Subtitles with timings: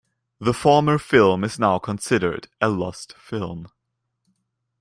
[0.39, 3.67] The former film is now considered a lost film.